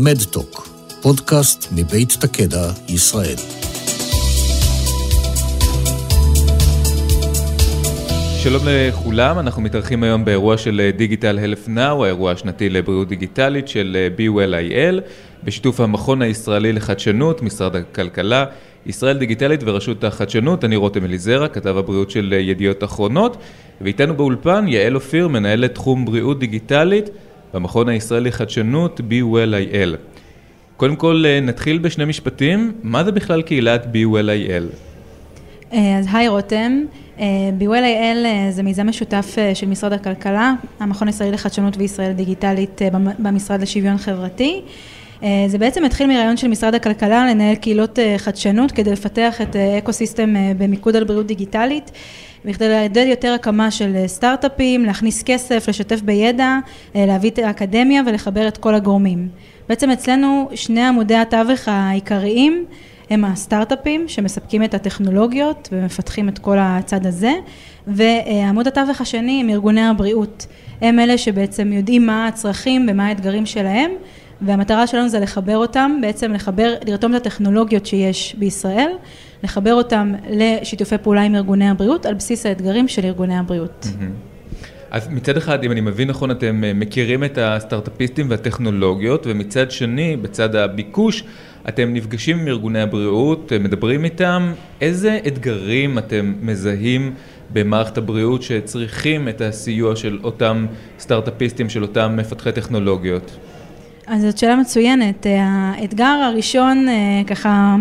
מדטוק, 0.00 0.68
פודקאסט 1.02 1.72
מבית 1.72 2.12
תקדע, 2.20 2.70
ישראל. 2.88 3.36
שלום 8.42 8.62
לכולם, 8.66 9.38
אנחנו 9.38 9.62
מתארחים 9.62 10.02
היום 10.02 10.24
באירוע 10.24 10.58
של 10.58 10.90
דיגיטל 10.96 11.38
הלף 11.38 11.68
נאו, 11.68 12.04
האירוע 12.04 12.32
השנתי 12.32 12.68
לבריאות 12.68 13.08
דיגיטלית 13.08 13.68
של 13.68 14.08
BWell.IL, 14.18 15.00
בשיתוף 15.44 15.80
המכון 15.80 16.22
הישראלי 16.22 16.72
לחדשנות, 16.72 17.42
משרד 17.42 17.76
הכלכלה, 17.76 18.44
ישראל 18.86 19.18
דיגיטלית 19.18 19.60
ורשות 19.64 20.04
החדשנות, 20.04 20.64
אני 20.64 20.76
רותם 20.76 21.04
אליזרה, 21.04 21.48
כתב 21.48 21.76
הבריאות 21.76 22.10
של 22.10 22.32
ידיעות 22.32 22.84
אחרונות, 22.84 23.36
ואיתנו 23.80 24.14
באולפן 24.14 24.64
יעל 24.68 24.94
אופיר, 24.94 25.28
מנהלת 25.28 25.74
תחום 25.74 26.04
בריאות 26.04 26.38
דיגיטלית 26.38 27.10
במכון 27.54 27.88
הישראלי 27.88 28.28
לחדשנות 28.28 29.00
BWell.IL. 29.00 29.96
קודם 30.76 30.96
כל 30.96 31.24
נתחיל 31.42 31.78
בשני 31.78 32.04
משפטים, 32.04 32.72
מה 32.82 33.04
זה 33.04 33.12
בכלל 33.12 33.42
קהילת 33.42 33.84
BWell.IL? 33.84 34.64
אז 35.72 36.06
היי 36.12 36.28
רותם, 36.28 36.82
BWell.IL 37.60 38.26
זה 38.50 38.62
מיזם 38.62 38.88
משותף 38.88 39.36
של 39.54 39.66
משרד 39.66 39.92
הכלכלה, 39.92 40.54
המכון 40.80 41.08
הישראלי 41.08 41.32
לחדשנות 41.32 41.76
וישראל 41.76 42.12
דיגיטלית 42.12 42.80
במשרד 43.18 43.60
לשוויון 43.60 43.98
חברתי. 43.98 44.62
זה 45.22 45.58
בעצם 45.58 45.84
התחיל 45.84 46.06
מרעיון 46.06 46.36
של 46.36 46.48
משרד 46.48 46.74
הכלכלה 46.74 47.26
לנהל 47.26 47.54
קהילות 47.54 47.98
חדשנות 48.16 48.72
כדי 48.72 48.92
לפתח 48.92 49.40
את 49.40 49.56
אקו 49.56 49.92
סיסטם 49.92 50.34
במיקוד 50.58 50.96
על 50.96 51.04
בריאות 51.04 51.26
דיגיטלית 51.26 51.90
בכדי 52.44 52.68
לעודד 52.68 53.06
יותר 53.08 53.32
הקמה 53.32 53.70
של 53.70 53.96
סטארט-אפים, 54.06 54.84
להכניס 54.84 55.22
כסף, 55.22 55.68
לשתף 55.68 56.00
בידע, 56.00 56.58
להביא 56.94 57.30
את 57.30 57.38
האקדמיה 57.38 58.02
ולחבר 58.06 58.48
את 58.48 58.56
כל 58.56 58.74
הגורמים. 58.74 59.28
בעצם 59.68 59.90
אצלנו 59.90 60.48
שני 60.54 60.82
עמודי 60.82 61.14
התווך 61.14 61.68
העיקריים 61.68 62.64
הם 63.10 63.24
הסטארט-אפים 63.24 64.08
שמספקים 64.08 64.64
את 64.64 64.74
הטכנולוגיות 64.74 65.68
ומפתחים 65.72 66.28
את 66.28 66.38
כל 66.38 66.56
הצד 66.60 67.06
הזה 67.06 67.32
ועמוד 67.86 68.66
התווך 68.66 69.00
השני 69.00 69.40
הם 69.40 69.50
ארגוני 69.50 69.86
הבריאות, 69.86 70.46
הם 70.80 70.98
אלה 70.98 71.18
שבעצם 71.18 71.72
יודעים 71.72 72.06
מה 72.06 72.26
הצרכים 72.26 72.86
ומה 72.90 73.06
האתגרים 73.06 73.46
שלהם 73.46 73.90
והמטרה 74.42 74.86
שלנו 74.86 75.08
זה 75.08 75.20
לחבר 75.20 75.56
אותם, 75.56 75.98
בעצם 76.00 76.32
לחבר, 76.32 76.74
לרתום 76.86 77.16
את 77.16 77.20
הטכנולוגיות 77.20 77.86
שיש 77.86 78.36
בישראל, 78.38 78.90
לחבר 79.42 79.74
אותם 79.74 80.12
לשיתופי 80.30 80.98
פעולה 80.98 81.22
עם 81.22 81.34
ארגוני 81.34 81.70
הבריאות 81.70 82.06
על 82.06 82.14
בסיס 82.14 82.46
האתגרים 82.46 82.88
של 82.88 83.04
ארגוני 83.04 83.38
הבריאות. 83.38 83.86
אז 84.90 85.08
מצד 85.08 85.36
אחד, 85.36 85.64
אם 85.64 85.72
אני 85.72 85.80
מבין 85.80 86.08
נכון, 86.08 86.30
אתם 86.30 86.62
מכירים 86.74 87.24
את 87.24 87.38
הסטארט-אפיסטים 87.42 88.30
והטכנולוגיות 88.30 89.26
ומצד 89.26 89.70
שני, 89.70 90.16
בצד 90.16 90.56
הביקוש, 90.56 91.24
אתם 91.68 91.94
נפגשים 91.94 92.38
עם 92.38 92.48
ארגוני 92.48 92.80
הבריאות, 92.80 93.52
מדברים 93.60 94.04
איתם, 94.04 94.52
איזה 94.80 95.18
אתגרים 95.26 95.98
אתם 95.98 96.34
מזהים 96.42 97.14
במערכת 97.52 97.98
הבריאות 97.98 98.42
שצריכים 98.42 99.28
את 99.28 99.40
הסיוע 99.40 99.96
של 99.96 100.18
אותם 100.24 100.66
סטארט-אפיסטים, 101.00 101.68
של 101.68 101.82
אותם 101.82 102.16
מפתחי 102.16 102.52
טכנולוגיות? 102.52 103.36
אז 104.08 104.22
זאת 104.22 104.38
שאלה 104.38 104.56
מצוינת, 104.56 105.26
האתגר 105.40 106.04
הראשון 106.04 106.86
ככה 107.26 107.76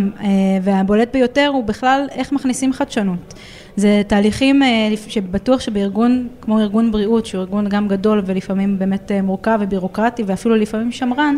והבולט 0.62 1.14
ביותר 1.14 1.50
הוא 1.54 1.64
בכלל 1.64 2.08
איך 2.12 2.32
מכניסים 2.32 2.74
חדשנות. 2.74 3.34
זה 3.78 4.02
תהליכים 4.08 4.62
שבטוח 5.08 5.60
שבארגון 5.60 6.28
כמו 6.42 6.60
ארגון 6.60 6.92
בריאות 6.92 7.26
שהוא 7.26 7.42
ארגון 7.42 7.70
גם 7.70 7.88
גדול 7.88 8.22
ולפעמים 8.26 8.80
באמת 8.80 9.12
מורכב 9.24 9.60
ובירוקרטי 9.62 10.24
ואפילו 10.26 10.56
לפעמים 10.56 10.92
שמרן 10.92 11.38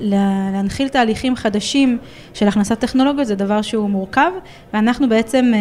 להנחיל 0.00 0.88
תהליכים 0.88 1.36
חדשים 1.36 1.98
של 2.34 2.48
הכנסת 2.48 2.78
טכנולוגיות 2.78 3.26
זה 3.26 3.34
דבר 3.34 3.62
שהוא 3.62 3.90
מורכב 3.90 4.30
ואנחנו 4.72 5.08
בעצם 5.08 5.52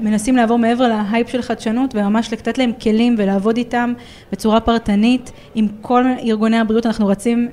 מנסים 0.00 0.36
לעבור 0.36 0.58
מעבר 0.58 0.88
להייפ 0.88 1.28
של 1.28 1.42
חדשנות 1.42 1.94
וממש 1.94 2.32
לתת 2.32 2.58
להם 2.58 2.72
כלים 2.82 3.14
ולעבוד 3.18 3.56
איתם 3.56 3.92
בצורה 4.32 4.60
פרטנית 4.60 5.32
עם 5.54 5.68
כל 5.80 6.04
ארגוני 6.22 6.58
הבריאות. 6.58 6.86
אנחנו 6.86 7.06
רצים 7.06 7.48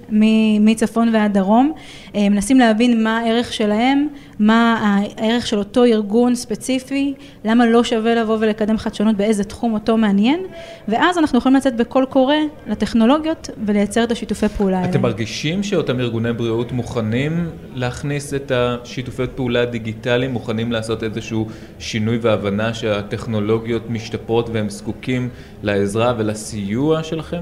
מצפון 0.59 1.09
ועד 1.13 1.33
דרום 1.33 1.71
מנסים 2.15 2.59
להבין 2.59 3.03
מה 3.03 3.19
הערך 3.19 3.53
שלהם 3.53 4.07
מה 4.39 4.79
הערך 5.17 5.47
של 5.47 5.57
אותו 5.57 5.85
ארגון 5.85 6.35
ספציפי 6.35 7.13
למה 7.45 7.66
לא 7.66 7.83
שווה 7.83 8.16
לבוא 8.16 8.38
ולקדם 8.39 8.77
חדשנות 8.77 9.16
באיזה 9.16 9.44
תחום 9.44 9.73
אותו 9.73 9.97
מעניין 9.97 10.39
ואז 10.88 11.17
אנחנו 11.17 11.38
יכולים 11.38 11.55
לצאת 11.55 11.75
בקול 11.75 12.05
קורא 12.05 12.35
לטכנולוגיות 12.67 13.49
ולייצר 13.66 14.03
את 14.03 14.11
השיתופי 14.11 14.47
פעולה 14.47 14.77
האלה. 14.79 14.89
אתם 14.89 15.01
מרגישים 15.01 15.63
שאותם 15.63 15.99
ארגוני 15.99 16.33
בריאות 16.33 16.71
מוכנים 16.71 17.49
להכניס 17.75 18.33
את 18.33 18.51
השיתופי 18.55 19.23
פעולה 19.35 19.61
הדיגיטליים, 19.61 20.31
מוכנים 20.31 20.71
לעשות 20.71 21.03
איזשהו 21.03 21.47
שינוי 21.79 22.17
והבנה 22.21 22.73
שהטכנולוגיות 22.73 23.89
משתפרות 23.89 24.50
והם 24.53 24.69
זקוקים 24.69 25.29
לעזרה 25.63 26.13
ולסיוע 26.17 27.03
שלכם? 27.03 27.41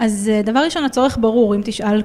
אז 0.00 0.30
דבר 0.44 0.60
ראשון 0.60 0.84
הצורך 0.84 1.18
ברור, 1.20 1.54
אם 1.54 1.60
תשאל 1.64 2.02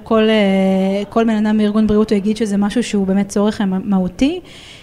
כל 1.09 1.23
בן 1.23 1.45
אדם 1.45 1.57
בארגון 1.57 1.87
בריאות 1.87 2.11
הוא 2.11 2.17
יגיד 2.17 2.37
שזה 2.37 2.57
משהו 2.57 2.83
שהוא 2.83 3.07
באמת 3.07 3.29
צורך 3.29 3.61
מהותי. 3.67 4.39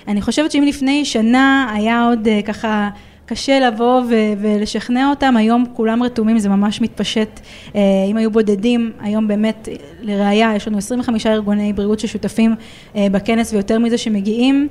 אני 0.09 0.23
חושבת 0.23 0.53
שאם 0.53 0.62
לפני 0.67 1.05
שנה 1.05 1.73
היה 1.75 2.05
עוד 2.05 2.28
ככה 2.47 2.89
קשה 3.32 3.60
לבוא 3.60 4.03
ולשכנע 4.41 5.10
אותם, 5.10 5.37
היום 5.37 5.65
כולם 5.72 6.03
רתומים, 6.03 6.38
זה 6.38 6.48
ממש 6.48 6.81
מתפשט, 6.81 7.41
אם 8.10 8.16
היו 8.16 8.31
בודדים, 8.31 8.93
היום 9.00 9.28
באמת 9.28 9.69
לראיה 10.03 10.53
יש 10.56 10.69
לנו 10.69 10.78
25 10.78 11.26
ארגוני 11.26 11.72
בריאות 11.72 12.00
ששותפים 12.00 12.54
בכנס 12.94 13.53
ויותר 13.53 13.78
מזה 13.78 13.98
שמגיעים, 13.98 14.69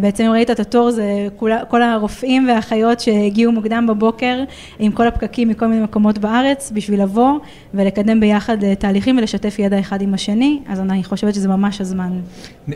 בעצם 0.00 0.24
אם 0.24 0.30
ראית 0.30 0.50
את 0.50 0.60
התור 0.60 0.90
זה 0.90 1.28
כל 1.68 1.82
הרופאים 1.82 2.48
והאחיות 2.48 3.00
שהגיעו 3.00 3.52
מוקדם 3.52 3.86
בבוקר 3.88 4.44
עם 4.78 4.92
כל 4.92 5.06
הפקקים 5.06 5.48
מכל 5.48 5.66
מיני 5.66 5.82
מקומות 5.82 6.18
בארץ 6.18 6.72
בשביל 6.74 7.02
לבוא 7.02 7.38
ולקדם 7.74 8.20
ביחד 8.20 8.74
תהליכים 8.74 9.18
ולשתף 9.18 9.58
ידע 9.58 9.80
אחד 9.80 10.02
עם 10.02 10.14
השני, 10.14 10.60
אז 10.68 10.80
אני 10.80 11.04
חושבת 11.04 11.34
שזה 11.34 11.48
ממש 11.48 11.80
הזמן. 11.80 12.10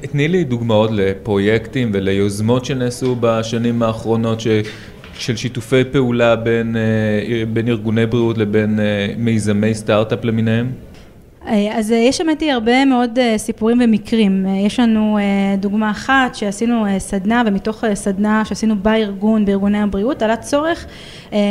תני 0.00 0.28
לי 0.28 0.44
דוגמאות 0.44 0.90
לפרויקטים 0.92 1.90
וליוזמות 1.94 2.64
שנעשו 2.64 3.16
בשנים 3.20 3.82
האחרונות 3.82 4.40
ש... 4.40 4.46
של 5.18 5.36
שיתופי 5.36 5.84
פעולה 5.92 6.36
בין, 6.36 6.76
בין 7.52 7.68
ארגוני 7.68 8.06
בריאות 8.06 8.38
לבין 8.38 8.78
מיזמי 9.18 9.74
סטארט-אפ 9.74 10.24
למיניהם? 10.24 10.70
אז 11.72 11.90
יש 11.90 12.20
האמת 12.20 12.40
היא 12.40 12.52
הרבה 12.52 12.84
מאוד 12.84 13.18
סיפורים 13.36 13.80
ומקרים, 13.84 14.46
יש 14.66 14.80
לנו 14.80 15.18
דוגמה 15.58 15.90
אחת 15.90 16.34
שעשינו 16.34 16.86
סדנה 16.98 17.42
ומתוך 17.46 17.84
סדנה 17.94 18.44
שעשינו 18.44 18.76
בארגון, 18.76 19.44
בארגוני 19.44 19.78
הבריאות, 19.78 20.22
עלה 20.22 20.36
צורך 20.36 20.86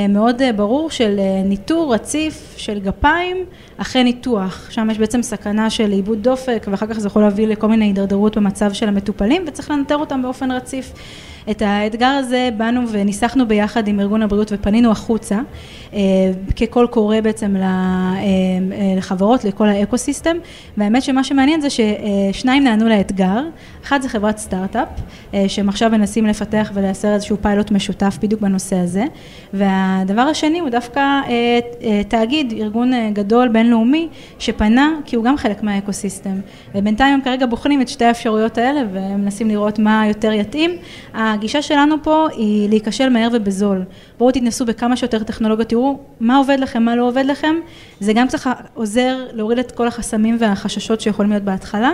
מאוד 0.10 0.42
ברור 0.56 0.90
של 0.90 1.20
ניטור 1.46 1.94
רציף 1.94 2.54
של 2.58 2.80
גפיים 2.80 3.38
אחרי 3.78 4.04
ניתוח, 4.04 4.68
שם 4.70 4.88
יש 4.92 4.98
בעצם 4.98 5.22
סכנה 5.22 5.70
של 5.70 5.92
איבוד 5.92 6.24
דופק 6.24 6.68
ואחר 6.72 6.88
כך 6.88 7.00
זה 7.00 7.08
יכול 7.08 7.22
להביא 7.22 7.48
לכל 7.48 7.68
מיני 7.68 7.86
הידרדרות 7.86 8.38
במצב 8.38 8.74
של 8.74 8.88
המטופלים 8.88 9.44
וצריך 9.48 9.72
לנטר 9.72 9.96
אותם 9.96 10.22
באופן 10.22 10.52
רציף. 10.52 10.94
את 11.50 11.62
האתגר 11.62 12.08
הזה 12.08 12.50
באנו 12.58 12.82
וניסחנו 12.92 13.48
ביחד 13.48 13.88
עם 13.88 14.00
ארגון 14.00 14.22
הבריאות 14.22 14.52
ופנינו 14.52 14.92
החוצה 14.92 15.40
כקול 16.56 16.88
קורא 16.88 17.20
בעצם 17.20 17.56
לחברות, 18.98 19.44
לכל 19.44 19.68
האקו 19.68 19.98
סיסטם 19.98 20.38
והאמת 20.78 21.04
שמה 21.04 21.24
שמעניין 21.24 21.62
זה 21.62 21.68
ששניים 21.70 22.64
נענו 22.64 22.90
לאתגר, 22.90 23.44
אחד 23.84 24.02
זה 24.02 24.10
חברת 24.10 24.38
סטארט-אפ 24.38 24.88
שהם 25.48 25.70
עכשיו 25.70 25.90
מנסים 25.90 26.26
לפתח 26.26 26.72
ולייצר 26.74 27.14
איזשהו 27.14 27.38
פיילוט 27.42 27.72
משותף 27.72 28.18
בדיוק 28.22 28.42
בנושא 28.42 28.76
הזה. 28.76 29.06
והדבר 29.54 30.22
השני 30.22 30.60
הוא 30.60 30.70
דווקא 30.70 31.22
תאגיד, 32.08 32.54
ארגון 32.58 33.14
גדול 33.14 33.48
בינלאומי 33.48 34.08
שפנה 34.40 34.90
כי 35.06 35.16
הוא 35.16 35.26
גם 35.26 35.38
חלק 35.38 35.64
מהאקו 35.64 35.94
סיסטם 35.94 36.36
ובינתיים 36.76 37.14
הם 37.14 37.22
כרגע 37.22 37.46
בוחנים 37.46 37.82
את 37.82 37.88
שתי 37.88 38.06
האפשרויות 38.06 38.58
האלה 38.58 38.82
ומנסים 38.94 39.48
לראות 39.48 39.80
מה 39.80 40.04
יותר 40.08 40.32
יתאים 40.32 40.72
הגישה 41.34 41.62
שלנו 41.62 41.96
פה 42.04 42.28
היא 42.32 42.70
להיכשל 42.70 43.10
מהר 43.10 43.28
ובזול, 43.34 43.84
בואו 44.18 44.32
תתנסו 44.32 44.66
בכמה 44.66 44.98
שיותר 44.98 45.24
טכנולוגיות, 45.24 45.70
תראו 45.70 46.00
מה 46.20 46.38
עובד 46.38 46.58
לכם, 46.60 46.84
מה 46.84 46.96
לא 46.96 47.08
עובד 47.08 47.24
לכם, 47.26 47.56
זה 48.00 48.14
גם 48.14 48.28
צריך 48.28 48.50
עוזר 48.74 49.18
להוריד 49.34 49.60
את 49.60 49.72
כל 49.72 49.88
החסמים 49.88 50.38
והחששות 50.40 51.02
שיכולים 51.02 51.32
להיות 51.32 51.44
בהתחלה, 51.44 51.92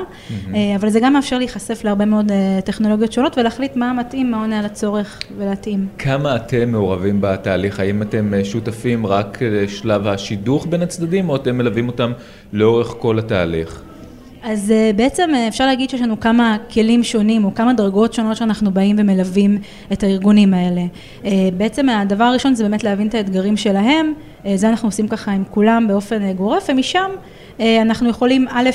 אבל 0.75 0.89
זה 0.89 0.99
גם 0.99 1.13
מאפשר 1.13 1.37
להיחשף 1.37 1.83
להרבה 1.83 2.05
מאוד 2.05 2.31
טכנולוגיות 2.65 3.11
שונות 3.11 3.37
ולהחליט 3.37 3.75
מה 3.75 3.93
מתאים, 3.93 4.31
מה 4.31 4.41
עונה 4.41 4.59
על 4.59 4.65
הצורך 4.65 5.19
ולהתאים. 5.37 5.87
כמה 5.97 6.35
אתם 6.35 6.71
מעורבים 6.71 7.21
בתהליך, 7.21 7.79
האם 7.79 8.01
אתם 8.01 8.33
שותפים 8.43 9.05
רק 9.05 9.41
לשלב 9.41 10.07
השידוך 10.07 10.67
בין 10.69 10.81
הצדדים 10.81 11.29
או 11.29 11.35
אתם 11.35 11.57
מלווים 11.57 11.87
אותם 11.87 12.11
לאורך 12.53 12.95
כל 12.99 13.19
התהליך? 13.19 13.81
אז 14.49 14.73
בעצם 14.95 15.29
אפשר 15.47 15.65
להגיד 15.65 15.89
שיש 15.89 16.01
לנו 16.01 16.19
כמה 16.19 16.57
כלים 16.73 17.03
שונים 17.03 17.45
או 17.45 17.55
כמה 17.55 17.73
דרגות 17.73 18.13
שונות 18.13 18.37
שאנחנו 18.37 18.71
באים 18.71 18.95
ומלווים 18.99 19.57
את 19.93 20.03
הארגונים 20.03 20.53
האלה. 20.53 20.81
בעצם 21.57 21.89
הדבר 21.89 22.23
הראשון 22.23 22.55
זה 22.55 22.63
באמת 22.63 22.83
להבין 22.83 23.07
את 23.07 23.15
האתגרים 23.15 23.57
שלהם, 23.57 24.13
זה 24.55 24.69
אנחנו 24.69 24.87
עושים 24.87 25.07
ככה 25.07 25.31
עם 25.31 25.43
כולם 25.51 25.87
באופן 25.87 26.31
גורף, 26.31 26.69
ומשם 26.69 27.09
אנחנו 27.59 28.09
יכולים 28.09 28.47
א', 28.49 28.69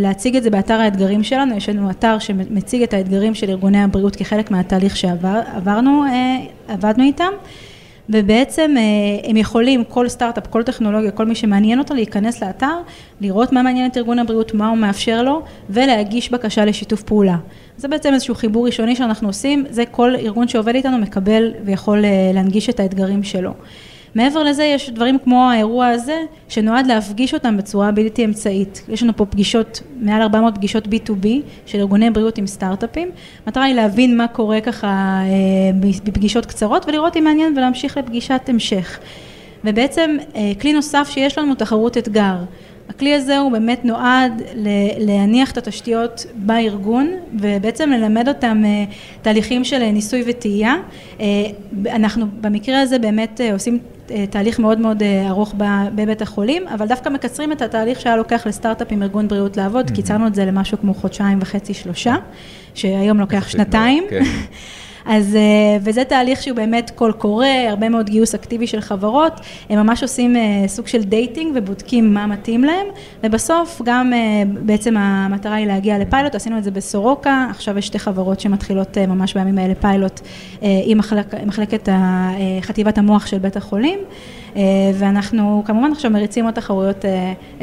להציג 0.00 0.36
את 0.36 0.42
זה 0.42 0.50
באתר 0.50 0.80
האתגרים 0.80 1.22
שלנו, 1.22 1.56
יש 1.56 1.68
לנו 1.68 1.90
אתר 1.90 2.18
שמציג 2.18 2.82
את 2.82 2.94
האתגרים 2.94 3.34
של 3.34 3.50
ארגוני 3.50 3.82
הבריאות 3.82 4.16
כחלק 4.16 4.50
מהתהליך 4.50 4.96
שעברנו, 4.96 6.04
עבדנו 6.68 7.04
איתם. 7.04 7.32
ובעצם 8.12 8.74
הם 9.24 9.36
יכולים, 9.36 9.84
כל 9.84 10.08
סטארט-אפ, 10.08 10.46
כל 10.46 10.62
טכנולוגיה, 10.62 11.10
כל 11.10 11.26
מי 11.26 11.34
שמעניין 11.34 11.78
אותו, 11.78 11.94
להיכנס 11.94 12.42
לאתר, 12.42 12.76
לראות 13.20 13.52
מה 13.52 13.62
מעניין 13.62 13.90
את 13.90 13.96
ארגון 13.96 14.18
הבריאות, 14.18 14.54
מה 14.54 14.68
הוא 14.68 14.78
מאפשר 14.78 15.22
לו, 15.22 15.42
ולהגיש 15.70 16.30
בקשה 16.30 16.64
לשיתוף 16.64 17.02
פעולה. 17.02 17.36
זה 17.76 17.88
בעצם 17.88 18.14
איזשהו 18.14 18.34
חיבור 18.34 18.66
ראשוני 18.66 18.96
שאנחנו 18.96 19.28
עושים, 19.28 19.64
זה 19.70 19.84
כל 19.90 20.14
ארגון 20.14 20.48
שעובד 20.48 20.74
איתנו 20.74 20.98
מקבל 20.98 21.52
ויכול 21.64 22.04
להנגיש 22.34 22.70
את 22.70 22.80
האתגרים 22.80 23.22
שלו. 23.22 23.52
מעבר 24.14 24.42
לזה 24.42 24.64
יש 24.64 24.90
דברים 24.90 25.18
כמו 25.24 25.50
האירוע 25.50 25.86
הזה, 25.86 26.22
שנועד 26.48 26.86
להפגיש 26.86 27.34
אותם 27.34 27.56
בצורה 27.56 27.90
בלתי 27.92 28.24
אמצעית. 28.24 28.82
יש 28.88 29.02
לנו 29.02 29.16
פה 29.16 29.26
פגישות, 29.26 29.80
מעל 30.00 30.22
400 30.22 30.54
פגישות 30.54 30.86
B2B 30.86 31.26
של 31.66 31.78
ארגוני 31.78 32.10
בריאות 32.10 32.38
עם 32.38 32.46
סטארט-אפים. 32.46 33.10
המטרה 33.46 33.64
היא 33.64 33.74
להבין 33.74 34.16
מה 34.16 34.28
קורה 34.28 34.60
ככה 34.60 35.20
בפגישות 36.04 36.46
קצרות 36.46 36.88
ולראות 36.88 37.16
אם 37.16 37.24
מעניין 37.24 37.54
ולהמשיך 37.56 37.96
לפגישת 37.96 38.40
המשך. 38.48 38.98
ובעצם 39.64 40.16
כלי 40.60 40.72
נוסף 40.72 41.08
שיש 41.10 41.38
לנו 41.38 41.54
תחרות 41.54 41.98
אתגר. 41.98 42.36
הכלי 42.88 43.14
הזה 43.14 43.38
הוא 43.38 43.52
באמת 43.52 43.84
נועד 43.84 44.42
להניח 44.98 45.50
את 45.50 45.58
התשתיות 45.58 46.26
בארגון 46.34 47.10
ובעצם 47.40 47.90
ללמד 47.90 48.28
אותם 48.28 48.62
תהליכים 49.22 49.64
של 49.64 49.90
ניסוי 49.90 50.22
וטעייה. 50.26 50.74
אנחנו 51.86 52.26
במקרה 52.40 52.80
הזה 52.80 52.98
באמת 52.98 53.40
עושים 53.52 53.78
תהליך 54.30 54.58
מאוד 54.58 54.78
מאוד 54.78 55.02
ארוך 55.28 55.54
בבית 55.94 56.22
החולים, 56.22 56.68
אבל 56.68 56.86
דווקא 56.86 57.08
מקצרים 57.08 57.52
את 57.52 57.62
התהליך 57.62 58.00
שהיה 58.00 58.16
לוקח 58.16 58.46
לסטארט-אפ 58.46 58.88
עם 58.90 59.02
ארגון 59.02 59.28
בריאות 59.28 59.56
לעבוד, 59.56 59.90
קיצרנו 59.90 60.26
את 60.26 60.34
זה 60.34 60.44
למשהו 60.44 60.78
כמו 60.78 60.94
חודשיים 60.94 61.38
וחצי 61.42 61.74
שלושה, 61.74 62.14
שהיום 62.74 63.20
לוקח 63.20 63.48
שנתיים. 63.48 64.04
אז, 65.06 65.36
וזה 65.80 66.04
תהליך 66.04 66.42
שהוא 66.42 66.56
באמת 66.56 66.90
קול 66.94 67.12
קורא, 67.12 67.46
הרבה 67.68 67.88
מאוד 67.88 68.10
גיוס 68.10 68.34
אקטיבי 68.34 68.66
של 68.66 68.80
חברות, 68.80 69.32
הם 69.70 69.78
ממש 69.78 70.02
עושים 70.02 70.36
סוג 70.66 70.86
של 70.86 71.02
dating 71.02 71.52
ובודקים 71.54 72.14
מה 72.14 72.26
מתאים 72.26 72.64
להם, 72.64 72.86
ובסוף 73.24 73.82
גם 73.84 74.12
בעצם 74.46 74.96
המטרה 74.96 75.54
היא 75.54 75.66
להגיע 75.66 75.98
לפיילוט, 75.98 76.34
עשינו 76.34 76.58
את 76.58 76.64
זה 76.64 76.70
בסורוקה, 76.70 77.46
עכשיו 77.50 77.78
יש 77.78 77.86
שתי 77.86 77.98
חברות 77.98 78.40
שמתחילות 78.40 78.98
ממש 78.98 79.34
בימים 79.34 79.58
האלה 79.58 79.74
פיילוט 79.74 80.20
עם 80.62 80.98
מחלקת 81.46 81.88
חטיבת 82.60 82.98
המוח 82.98 83.26
של 83.26 83.38
בית 83.38 83.56
החולים, 83.56 83.98
ואנחנו 84.94 85.62
כמובן 85.66 85.92
עכשיו 85.92 86.10
מריצים 86.10 86.44
עוד 86.44 86.54
תחרויות 86.54 87.04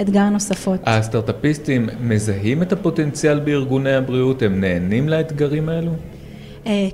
אתגר 0.01 0.29
נוספות. 0.29 0.79
הסטארט-אפיסטים 0.85 1.89
מזהים 2.01 2.61
את 2.61 2.73
הפוטנציאל 2.73 3.39
בארגוני 3.39 3.93
הבריאות, 3.93 4.41
הם 4.41 4.61
נהנים 4.61 5.09
לאתגרים 5.09 5.69
האלו? 5.69 5.91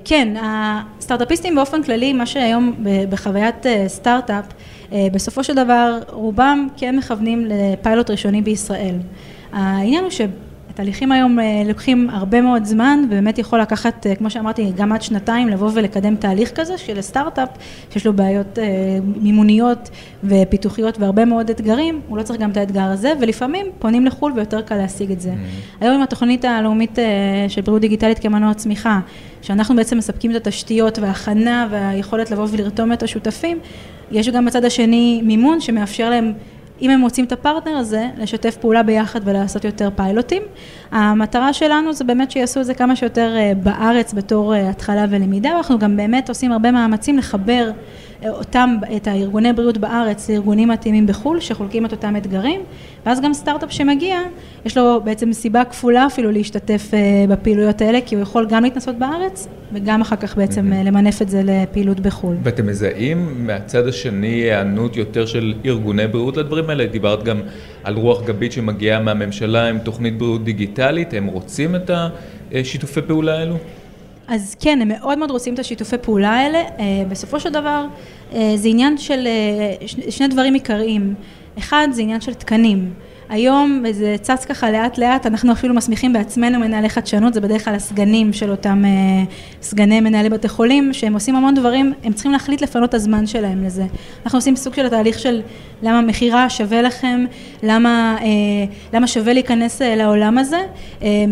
כן, 0.05 0.33
הסטארט-אפיסטים 0.41 1.55
באופן 1.55 1.83
כללי, 1.83 2.13
מה 2.13 2.25
שהיום 2.25 2.73
בחוויית 3.09 3.65
סטארט-אפ, 3.87 4.45
בסופו 5.11 5.43
של 5.43 5.53
דבר 5.53 5.99
רובם 6.11 6.67
כן 6.77 6.97
מכוונים 6.97 7.45
לפיילוט 7.45 8.09
ראשוני 8.09 8.41
בישראל. 8.41 8.95
העניין 9.53 10.03
הוא 10.03 10.11
שהתהליכים 10.11 11.11
היום 11.11 11.39
לוקחים 11.65 12.09
הרבה 12.09 12.41
מאוד 12.41 12.65
זמן 12.65 12.99
ובאמת 13.07 13.39
יכול 13.39 13.61
לקחת, 13.61 14.07
כמו 14.17 14.29
שאמרתי, 14.29 14.71
גם 14.75 14.91
עד 14.91 15.01
שנתיים 15.01 15.47
לבוא 15.47 15.69
ולקדם 15.73 16.15
תהליך 16.15 16.51
כזה 16.55 16.77
של 16.77 17.01
סטארט-אפ, 17.01 17.49
שיש 17.91 18.05
לו 18.05 18.13
בעיות 18.13 18.59
מימוניות 19.21 19.89
ופיתוחיות 20.23 20.99
והרבה 20.99 21.25
מאוד 21.25 21.49
אתגרים, 21.49 22.01
הוא 22.07 22.17
לא 22.17 22.23
צריך 22.23 22.39
גם 22.39 22.51
את 22.51 22.57
האתגר 22.57 22.83
הזה, 22.83 23.13
ולפעמים 23.21 23.65
פונים 23.79 24.05
לחו"ל 24.05 24.31
ויותר 24.35 24.61
קל 24.61 24.75
להשיג 24.75 25.11
את 25.11 25.21
זה. 25.21 25.33
היום 25.81 25.95
עם 25.95 26.01
התוכנית 26.01 26.45
הלאומית 26.45 26.99
של 27.47 27.61
בריאות 27.61 27.81
דיגיטלית 27.81 28.19
כמנוע 28.19 28.53
צמיחה, 28.53 28.99
שאנחנו 29.45 29.75
בעצם 29.75 29.97
מספקים 29.97 30.31
את 30.31 30.47
התשתיות 30.47 30.99
וההכנה 30.99 31.67
והיכולת 31.71 32.31
לבוא 32.31 32.47
ולרתום 32.51 32.93
את 32.93 33.03
השותפים, 33.03 33.59
יש 34.11 34.29
גם 34.29 34.45
בצד 34.45 34.65
השני 34.65 35.21
מימון 35.23 35.61
שמאפשר 35.61 36.09
להם, 36.09 36.33
אם 36.81 36.89
הם 36.89 36.99
מוצאים 36.99 37.25
את 37.25 37.31
הפרטנר 37.31 37.77
הזה, 37.77 38.07
לשתף 38.17 38.57
פעולה 38.57 38.83
ביחד 38.83 39.19
ולעשות 39.23 39.65
יותר 39.65 39.89
פיילוטים. 39.95 40.41
המטרה 40.91 41.53
שלנו 41.53 41.93
זה 41.93 42.03
באמת 42.03 42.31
שיעשו 42.31 42.59
את 42.59 42.65
זה 42.65 42.73
כמה 42.73 42.95
שיותר 42.95 43.35
בארץ 43.63 44.13
בתור 44.13 44.53
התחלה 44.53 45.05
ולמידה, 45.09 45.49
ואנחנו 45.49 45.79
גם 45.79 45.97
באמת 45.97 46.29
עושים 46.29 46.51
הרבה 46.51 46.71
מאמצים 46.71 47.17
לחבר 47.17 47.71
אותם, 48.27 48.75
את 48.95 49.07
הארגוני 49.07 49.53
בריאות 49.53 49.77
בארץ 49.77 50.29
לארגונים 50.29 50.67
מתאימים 50.67 51.07
בחו"ל, 51.07 51.39
שחולקים 51.39 51.85
את 51.85 51.91
אותם 51.91 52.15
אתגרים, 52.15 52.61
ואז 53.05 53.21
גם 53.21 53.33
סטארט-אפ 53.33 53.71
שמגיע, 53.71 54.17
יש 54.65 54.77
לו 54.77 55.01
בעצם 55.03 55.33
סיבה 55.33 55.63
כפולה 55.63 56.05
אפילו 56.05 56.31
להשתתף 56.31 56.91
בפעילויות 57.29 57.81
האלה, 57.81 57.99
כי 58.05 58.15
הוא 58.15 58.21
יכול 58.21 58.47
גם 58.49 58.63
להתנסות 58.63 58.95
בארץ, 58.95 59.47
וגם 59.73 60.01
אחר 60.01 60.15
כך 60.15 60.37
בעצם 60.37 60.71
למנף 60.85 61.21
את 61.21 61.29
זה 61.29 61.41
לפעילות 61.43 61.99
בחו"ל. 61.99 62.35
ואתם 62.43 62.67
מזהים 62.67 63.47
מהצד 63.47 63.87
השני 63.87 64.27
היענות 64.27 64.97
יותר 64.97 65.25
של 65.25 65.53
ארגוני 65.65 66.07
בריאות 66.07 66.37
לדברים 66.37 66.69
האלה? 66.69 66.85
דיברת 66.85 67.23
גם 67.23 67.41
על 67.83 67.95
רוח 67.95 68.23
גבית 68.23 68.51
שמגיעה 68.51 68.99
מהממשלה 68.99 69.69
עם 69.69 69.79
תוכנית 69.79 70.17
בריאות 70.17 70.43
דיגיטלית, 70.43 71.13
הם 71.13 71.25
רוצים 71.25 71.75
את 71.75 71.91
השיתופי 72.51 73.01
פעולה 73.01 73.39
האלו? 73.39 73.55
אז 74.27 74.55
כן, 74.59 74.81
הם 74.81 74.87
מאוד 74.87 75.17
מאוד 75.17 75.31
רוצים 75.31 75.53
את 75.53 75.59
השיתופי 75.59 75.97
פעולה 75.97 76.29
האלה, 76.29 76.63
בסופו 77.09 77.39
של 77.39 77.49
דבר 77.49 77.85
זה 78.55 78.67
עניין 78.67 78.97
של 78.97 79.27
שני 80.09 80.27
דברים 80.27 80.53
עיקריים, 80.53 81.13
אחד 81.57 81.87
זה 81.91 82.01
עניין 82.01 82.21
של 82.21 82.33
תקנים, 82.33 82.93
היום 83.29 83.83
זה 83.91 84.15
צץ 84.21 84.45
ככה 84.45 84.71
לאט 84.71 84.97
לאט, 84.97 85.25
אנחנו 85.25 85.51
אפילו 85.51 85.73
מסמיכים 85.73 86.13
בעצמנו 86.13 86.59
מנהלי 86.59 86.89
חדשנות, 86.89 87.33
זה 87.33 87.41
בדרך 87.41 87.65
כלל 87.65 87.75
הסגנים 87.75 88.33
של 88.33 88.51
אותם 88.51 88.83
סגני 89.61 90.01
מנהלי 90.01 90.29
בתי 90.29 90.47
חולים, 90.47 90.93
שהם 90.93 91.13
עושים 91.13 91.35
המון 91.35 91.55
דברים, 91.55 91.93
הם 92.03 92.13
צריכים 92.13 92.31
להחליט 92.31 92.61
לפנות 92.61 92.89
את 92.89 92.93
הזמן 92.93 93.27
שלהם 93.27 93.63
לזה, 93.65 93.85
אנחנו 94.25 94.37
עושים 94.37 94.55
סוג 94.55 94.73
של 94.73 94.85
התהליך 94.85 95.19
של 95.19 95.41
למה 95.81 96.01
מחירה 96.01 96.49
שווה 96.49 96.81
לכם, 96.81 97.25
למה 97.63 98.17
שווה 99.05 99.33
להיכנס 99.33 99.81
לעולם 99.81 100.37
הזה, 100.37 100.59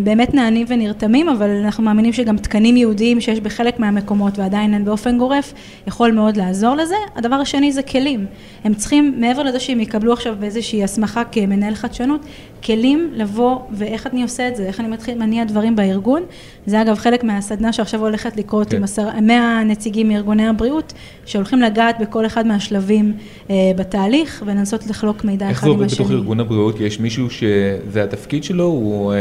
באמת 0.04 0.34
נענים 0.34 0.66
ונרתמים, 0.69 1.30
אבל 1.30 1.50
אנחנו 1.50 1.84
מאמינים 1.84 2.13
שגם 2.13 2.38
תקנים 2.38 2.78
יהודיים 2.78 3.22
שיש 3.22 3.39
בחלק 3.39 3.80
מהמקומות 3.80 4.39
ועדיין 4.39 4.74
אין 4.74 4.86
באופן 4.86 5.18
גורף, 5.18 5.54
יכול 5.88 6.12
מאוד 6.12 6.38
לעזור 6.38 6.75
לזה. 6.75 6.96
הדבר 7.16 7.36
השני 7.36 7.72
זה 7.72 7.81
כלים, 7.81 8.25
הם 8.63 8.74
צריכים, 8.74 9.13
מעבר 9.18 9.44
לזה 9.44 9.60
שהם 9.60 9.80
יקבלו 9.80 10.13
עכשיו 10.13 10.36
באיזושהי 10.39 10.84
הסמכה 10.84 11.24
כמנהל 11.24 11.75
חדשנות, 11.84 12.22
כלים 12.63 13.12
לבוא 13.13 13.60
ואיך 13.72 14.08
אני 14.08 14.24
עושה 14.24 14.48
את 14.48 14.56
זה, 14.56 14.66
איך 14.66 14.80
אני 14.80 14.88
מתחיל 14.88 15.18
מניע 15.18 15.44
דברים 15.44 15.75
בארגון, 15.75 16.24
זה 16.66 16.82
אגב 16.82 16.96
חלק 16.96 17.24
מהסדנה 17.24 17.74
שעכשיו 17.74 18.00
הולכת 18.00 18.38
לקרות 18.38 18.74
עם 18.74 18.84
100 19.22 19.63
נציגים 19.63 20.08
מארגוני 20.10 20.48
הבריאות, 20.48 20.94
שהולכים 21.25 21.62
לגעת 21.62 22.00
בכל 22.00 22.25
אחד 22.25 22.48
מהשלבים 22.48 23.13
בתהליך 23.50 24.44
ולנסות 24.46 24.88
לחלוק 24.88 25.24
מידע 25.24 25.52
אחד 25.52 25.68
עם 25.68 25.74
השני. 25.74 25.84
איך 25.84 25.90
זה 25.90 26.00
עובד 26.00 26.08
בתוך 26.08 26.12
ארגון 26.12 26.40
הבריאות? 26.40 26.80
יש 26.80 27.00
מישהו 27.00 27.30
שזה 27.30 28.04
התפקיד 28.04 28.44
שלו, 28.44 28.66
הוא 28.66 29.13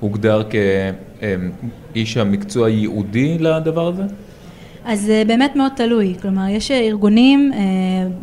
הוגדר 0.00 0.42
כאיש 1.94 2.16
המקצוע 2.16 2.68
ייעודי 2.68 3.38
לדבר 3.38 3.88
הזה? 3.88 4.02
אז 4.88 5.00
זה 5.00 5.22
באמת 5.26 5.56
מאוד 5.56 5.72
תלוי, 5.76 6.14
כלומר 6.22 6.48
יש 6.48 6.70
ארגונים, 6.70 7.52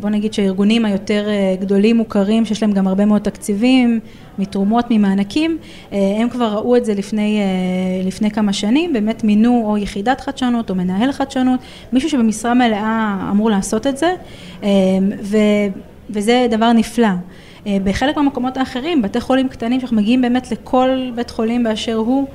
בוא 0.00 0.10
נגיד 0.10 0.32
שהארגונים 0.32 0.84
היותר 0.84 1.26
גדולים 1.60 1.96
מוכרים, 1.96 2.44
שיש 2.44 2.62
להם 2.62 2.72
גם 2.72 2.86
הרבה 2.86 3.04
מאוד 3.04 3.22
תקציבים, 3.22 4.00
מתרומות, 4.38 4.86
ממענקים, 4.90 5.58
הם 5.92 6.28
כבר 6.30 6.46
ראו 6.46 6.76
את 6.76 6.84
זה 6.84 6.94
לפני, 6.94 7.40
לפני 8.04 8.30
כמה 8.30 8.52
שנים, 8.52 8.92
באמת 8.92 9.24
מינו 9.24 9.62
או 9.66 9.78
יחידת 9.78 10.20
חדשנות 10.20 10.70
או 10.70 10.74
מנהל 10.74 11.12
חדשנות, 11.12 11.60
מישהו 11.92 12.10
שבמשרה 12.10 12.54
מלאה 12.54 13.18
אמור 13.30 13.50
לעשות 13.50 13.86
את 13.86 13.96
זה, 13.96 14.14
וזה 16.14 16.46
דבר 16.50 16.72
נפלא. 16.72 17.08
בחלק 17.84 18.16
מהמקומות 18.16 18.56
האחרים, 18.56 19.02
בתי 19.02 19.20
חולים 19.20 19.48
קטנים 19.48 19.80
שאנחנו 19.80 19.96
מגיעים 19.96 20.22
באמת 20.22 20.50
לכל 20.50 21.10
בית 21.14 21.30
חולים 21.30 21.64
באשר 21.64 21.94
הוא, 21.94 22.26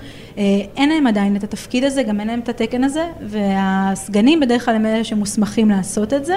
אין 0.78 0.90
להם 0.90 1.08
עדיין 1.08 1.36
את 1.36 1.44
התפקיד 1.44 1.84
הזה, 1.84 2.04
גם 2.04 2.20
אין 2.20 2.28
להם 2.28 2.40
את 2.40 2.50
התקן 2.50 2.84
הזה, 2.84 3.06
והסגנים 3.22 4.40
בדרך 4.40 4.66
כלל 4.66 4.76
הם 4.76 4.86
אלה 4.86 5.04
שמוסמכים 5.04 5.70
לעשות 5.70 6.14
את 6.14 6.26
זה, 6.26 6.36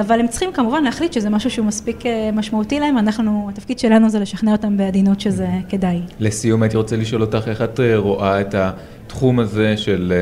אבל 0.00 0.20
הם 0.20 0.28
צריכים 0.28 0.52
כמובן 0.52 0.84
להחליט 0.84 1.12
שזה 1.12 1.30
משהו 1.30 1.50
שהוא 1.50 1.66
מספיק 1.66 2.02
משמעותי 2.32 2.80
להם, 2.80 2.98
אנחנו, 2.98 3.48
התפקיד 3.52 3.78
שלנו 3.78 4.10
זה 4.10 4.18
לשכנע 4.18 4.52
אותם 4.52 4.76
בעדינות 4.76 5.20
שזה 5.20 5.48
כדאי. 5.68 6.00
לסיום 6.20 6.62
הייתי 6.62 6.76
רוצה 6.76 6.96
לשאול 6.96 7.22
אותך, 7.22 7.48
איך 7.48 7.62
את 7.62 7.80
רואה 7.96 8.40
את 8.40 8.54
התחום 8.54 9.38
הזה 9.38 9.76
של 9.76 10.12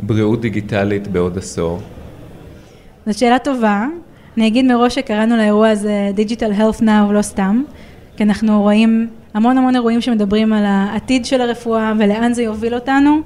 בריאות 0.00 0.40
דיגיטלית 0.40 1.08
בעוד 1.08 1.38
עשור? 1.38 1.80
זאת 3.06 3.18
שאלה 3.18 3.38
טובה. 3.38 3.86
אני 4.40 4.48
אגיד 4.48 4.66
מראש 4.66 4.94
שקראנו 4.94 5.36
לאירוע 5.36 5.68
הזה 5.68 6.10
Digital 6.16 6.60
Health 6.60 6.80
Now 6.80 7.12
לא 7.12 7.22
סתם, 7.22 7.62
כי 8.16 8.22
אנחנו 8.22 8.62
רואים 8.62 9.08
המון 9.34 9.58
המון 9.58 9.74
אירועים 9.74 10.00
שמדברים 10.00 10.52
על 10.52 10.64
העתיד 10.66 11.24
של 11.24 11.40
הרפואה 11.40 11.92
ולאן 11.98 12.32
זה 12.32 12.42
יוביל 12.42 12.74
אותנו, 12.74 13.20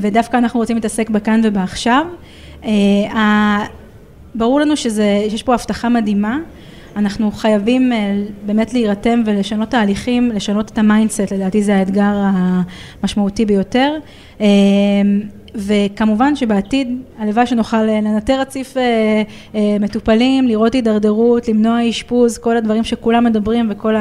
ודווקא 0.00 0.36
אנחנו 0.36 0.60
רוצים 0.60 0.76
להתעסק 0.76 1.10
בכאן 1.10 1.40
ובעכשיו. 1.44 2.06
ברור 4.34 4.60
לנו 4.60 4.76
שזה, 4.76 5.26
שיש 5.28 5.42
פה 5.42 5.54
הבטחה 5.54 5.88
מדהימה. 5.88 6.38
אנחנו 6.96 7.30
חייבים 7.30 7.92
באמת 8.46 8.72
להירתם 8.72 9.22
ולשנות 9.26 9.70
תהליכים, 9.70 10.32
לשנות 10.32 10.70
את 10.70 10.78
ה 10.78 10.84
mindset, 10.84 11.32
לדעתי 11.32 11.62
זה 11.62 11.76
האתגר 11.76 12.12
המשמעותי 13.02 13.44
ביותר. 13.44 13.92
וכמובן 15.54 16.36
שבעתיד, 16.36 16.98
הלוואי 17.18 17.46
שנוכל 17.46 17.82
לנטר 17.82 18.40
רציף 18.40 18.76
מטופלים, 19.80 20.48
לראות 20.48 20.74
הידרדרות, 20.74 21.48
למנוע 21.48 21.88
אשפוז, 21.90 22.38
כל 22.38 22.56
הדברים 22.56 22.84
שכולם 22.84 23.24
מדברים 23.24 23.68
וכל 23.70 23.94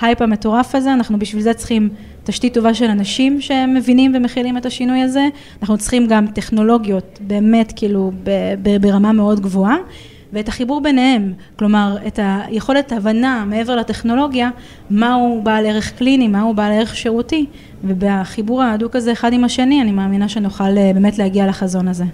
ההייפ 0.00 0.22
המטורף 0.22 0.74
הזה, 0.74 0.92
אנחנו 0.92 1.18
בשביל 1.18 1.42
זה 1.42 1.54
צריכים 1.54 1.88
תשתית 2.24 2.54
טובה 2.54 2.74
של 2.74 2.84
אנשים 2.84 3.40
שמבינים 3.40 4.12
ומכילים 4.14 4.56
את 4.56 4.66
השינוי 4.66 5.02
הזה, 5.02 5.28
אנחנו 5.62 5.78
צריכים 5.78 6.06
גם 6.06 6.26
טכנולוגיות 6.26 7.18
באמת 7.20 7.72
כאילו 7.76 8.12
ברמה 8.80 9.12
מאוד 9.12 9.40
גבוהה. 9.40 9.76
ואת 10.34 10.48
החיבור 10.48 10.82
ביניהם, 10.82 11.32
כלומר 11.58 11.96
את 12.06 12.18
היכולת 12.22 12.92
הבנה 12.92 13.44
מעבר 13.46 13.76
לטכנולוגיה, 13.76 14.50
מהו 14.90 15.40
בעל 15.42 15.66
ערך 15.66 15.92
קליני, 15.98 16.28
מהו 16.28 16.54
בעל 16.54 16.72
ערך 16.72 16.96
שירותי, 16.96 17.46
ובחיבור 17.84 18.62
ההדוק 18.62 18.96
הזה 18.96 19.12
אחד 19.12 19.32
עם 19.32 19.44
השני, 19.44 19.82
אני 19.82 19.92
מאמינה 19.92 20.28
שנוכל 20.28 20.74
באמת 20.94 21.18
להגיע 21.18 21.46
לחזון 21.46 21.88
הזה. 21.88 22.04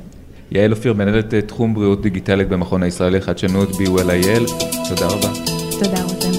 יעל 0.50 0.70
אופיר, 0.70 0.92
מנהלת 0.92 1.34
תחום 1.34 1.74
בריאות 1.74 2.02
דיגיטלית 2.02 2.48
במכון 2.48 2.82
הישראלי 2.82 3.18
לחדשנות, 3.18 3.68
BWL-IL, 3.70 4.50
תודה 4.88 5.06
רבה. 5.06 5.28
תודה 5.84 6.02
רותם. 6.02 6.29